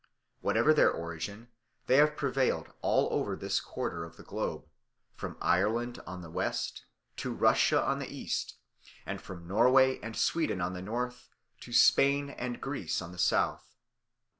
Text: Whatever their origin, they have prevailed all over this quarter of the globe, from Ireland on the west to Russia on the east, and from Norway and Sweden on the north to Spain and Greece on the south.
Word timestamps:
Whatever 0.39 0.73
their 0.73 0.89
origin, 0.89 1.49
they 1.85 1.97
have 1.97 2.17
prevailed 2.17 2.73
all 2.81 3.07
over 3.13 3.35
this 3.35 3.59
quarter 3.59 4.03
of 4.03 4.17
the 4.17 4.23
globe, 4.23 4.65
from 5.13 5.37
Ireland 5.39 5.99
on 6.07 6.23
the 6.23 6.31
west 6.31 6.85
to 7.17 7.31
Russia 7.31 7.79
on 7.83 7.99
the 7.99 8.09
east, 8.11 8.55
and 9.05 9.21
from 9.21 9.47
Norway 9.47 9.99
and 9.99 10.17
Sweden 10.17 10.59
on 10.59 10.73
the 10.73 10.81
north 10.81 11.29
to 11.59 11.71
Spain 11.71 12.31
and 12.31 12.59
Greece 12.59 12.99
on 12.99 13.11
the 13.11 13.19
south. 13.19 13.75